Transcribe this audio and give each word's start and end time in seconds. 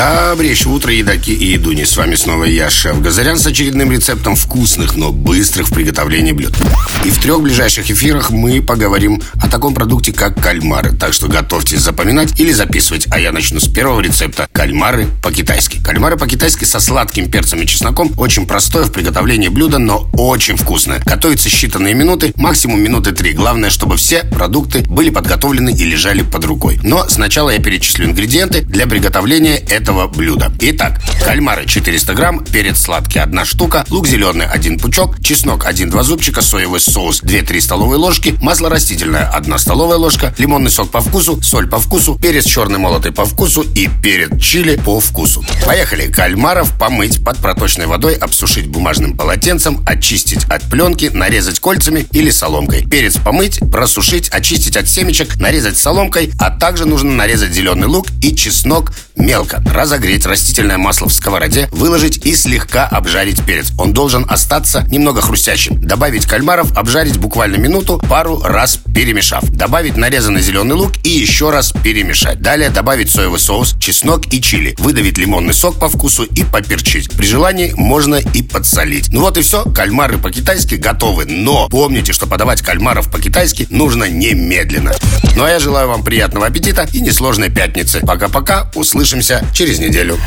Добрейшее 0.00 0.72
утро, 0.72 0.90
едоки 0.94 1.30
и 1.30 1.52
едуни. 1.52 1.84
С 1.84 1.94
вами 1.94 2.14
снова 2.14 2.44
я, 2.44 2.70
шеф 2.70 3.02
Газарян, 3.02 3.36
с 3.36 3.46
очередным 3.46 3.92
рецептом 3.92 4.34
вкусных, 4.34 4.96
но 4.96 5.12
быстрых 5.12 5.68
в 5.68 5.74
приготовлении 5.74 6.32
блюд. 6.32 6.56
И 7.04 7.10
в 7.10 7.20
трех 7.20 7.42
ближайших 7.42 7.90
эфирах 7.90 8.30
мы 8.30 8.62
поговорим 8.62 9.20
о 9.42 9.46
таком 9.50 9.74
продукте, 9.74 10.14
как 10.14 10.42
кальмары. 10.42 10.96
Так 10.96 11.12
что 11.12 11.28
готовьтесь 11.28 11.80
запоминать 11.80 12.40
или 12.40 12.50
записывать. 12.50 13.08
А 13.10 13.20
я 13.20 13.30
начну 13.30 13.60
с 13.60 13.68
первого 13.68 14.00
рецепта. 14.00 14.48
Кальмары 14.52 15.06
по-китайски. 15.22 15.82
Кальмары 15.82 16.16
по-китайски 16.16 16.64
со 16.64 16.80
сладким 16.80 17.30
перцем 17.30 17.60
и 17.60 17.66
чесноком. 17.66 18.10
Очень 18.16 18.46
простое 18.46 18.84
в 18.84 18.92
приготовлении 18.92 19.48
блюдо, 19.48 19.76
но 19.76 20.08
очень 20.14 20.56
вкусное. 20.56 21.02
Готовится 21.04 21.50
считанные 21.50 21.92
минуты, 21.92 22.32
максимум 22.36 22.80
минуты 22.80 23.12
три. 23.12 23.34
Главное, 23.34 23.68
чтобы 23.68 23.98
все 23.98 24.22
продукты 24.24 24.80
были 24.80 25.10
подготовлены 25.10 25.74
и 25.74 25.84
лежали 25.84 26.22
под 26.22 26.46
рукой. 26.46 26.80
Но 26.82 27.06
сначала 27.06 27.50
я 27.50 27.58
перечислю 27.58 28.06
ингредиенты 28.06 28.62
для 28.62 28.86
приготовления 28.86 29.56
этого 29.56 29.89
блюда. 29.90 30.52
Итак, 30.60 31.00
кальмары 31.24 31.66
400 31.66 32.14
грамм, 32.14 32.44
перец 32.44 32.80
сладкий 32.80 33.18
1 33.18 33.44
штука, 33.44 33.84
лук 33.90 34.06
зеленый 34.06 34.46
1 34.46 34.78
пучок, 34.78 35.22
чеснок 35.22 35.66
1-2 35.66 36.02
зубчика, 36.02 36.42
соевый 36.42 36.80
соус 36.80 37.22
2-3 37.22 37.60
столовые 37.60 37.98
ложки, 37.98 38.36
масло 38.40 38.70
растительное 38.70 39.28
1 39.28 39.58
столовая 39.58 39.98
ложка, 39.98 40.34
лимонный 40.38 40.70
сок 40.70 40.90
по 40.90 41.00
вкусу, 41.00 41.42
соль 41.42 41.68
по 41.68 41.78
вкусу, 41.78 42.18
перец 42.20 42.44
черный 42.44 42.78
молотый 42.78 43.12
по 43.12 43.24
вкусу 43.24 43.62
и 43.62 43.88
перец 44.02 44.40
чили 44.40 44.76
по 44.76 45.00
вкусу. 45.00 45.44
Поехали! 45.66 46.10
Кальмаров 46.10 46.78
помыть 46.78 47.24
под 47.24 47.38
проточной 47.38 47.86
водой, 47.86 48.14
обсушить 48.14 48.68
бумажным 48.68 49.16
полотенцем, 49.16 49.82
очистить 49.86 50.44
от 50.44 50.62
пленки, 50.70 51.10
нарезать 51.12 51.60
кольцами 51.60 52.06
или 52.12 52.30
соломкой. 52.30 52.86
Перец 52.86 53.16
помыть, 53.16 53.60
просушить, 53.70 54.28
очистить 54.28 54.76
от 54.76 54.88
семечек, 54.88 55.36
нарезать 55.36 55.78
соломкой, 55.78 56.32
а 56.38 56.50
также 56.50 56.86
нужно 56.86 57.10
нарезать 57.12 57.52
зеленый 57.52 57.88
лук 57.88 58.06
и 58.22 58.34
чеснок 58.34 58.92
мелко. 59.16 59.62
Разогреть 59.80 60.26
растительное 60.26 60.76
масло 60.76 61.08
в 61.08 61.12
сковороде, 61.14 61.66
выложить 61.72 62.26
и 62.26 62.34
слегка 62.36 62.86
обжарить 62.86 63.42
перец. 63.46 63.72
Он 63.78 63.94
должен 63.94 64.26
остаться 64.28 64.86
немного 64.90 65.22
хрустящим. 65.22 65.80
Добавить 65.80 66.26
кальмаров, 66.26 66.76
обжарить 66.76 67.16
буквально 67.16 67.56
минуту, 67.56 67.98
пару 68.06 68.42
раз 68.42 68.78
перемешав. 68.94 69.42
Добавить 69.48 69.96
нарезанный 69.96 70.42
зеленый 70.42 70.74
лук 70.74 70.92
и 71.02 71.08
еще 71.08 71.48
раз 71.48 71.72
перемешать. 71.72 72.42
Далее 72.42 72.68
добавить 72.68 73.08
соевый 73.08 73.40
соус, 73.40 73.74
чеснок 73.80 74.30
и 74.30 74.42
чили. 74.42 74.74
Выдавить 74.76 75.16
лимонный 75.16 75.54
сок 75.54 75.78
по 75.78 75.88
вкусу 75.88 76.24
и 76.24 76.44
поперчить. 76.44 77.10
При 77.12 77.24
желании 77.24 77.72
можно 77.74 78.16
и 78.16 78.42
подсолить. 78.42 79.08
Ну 79.08 79.22
вот 79.22 79.38
и 79.38 79.40
все. 79.40 79.64
Кальмары 79.64 80.18
по-китайски 80.18 80.74
готовы. 80.74 81.24
Но 81.24 81.70
помните, 81.70 82.12
что 82.12 82.26
подавать 82.26 82.60
кальмаров 82.60 83.10
по-китайски 83.10 83.66
нужно 83.70 84.04
немедленно. 84.04 84.92
Ну 85.36 85.44
а 85.44 85.48
я 85.48 85.58
желаю 85.58 85.88
вам 85.88 86.04
приятного 86.04 86.48
аппетита 86.48 86.86
и 86.92 87.00
несложной 87.00 87.48
пятницы. 87.48 88.00
Пока-пока. 88.00 88.70
Услышимся 88.74 89.42
через 89.60 89.78
неделю. 89.78 90.18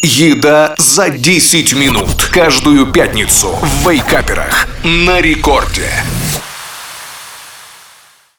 Еда 0.00 0.74
за 0.78 1.10
10 1.10 1.74
минут. 1.74 2.30
Каждую 2.32 2.86
пятницу 2.86 3.58
в 3.60 3.86
Вейкаперах. 3.86 4.68
На 4.82 5.20
рекорде. 5.20 6.01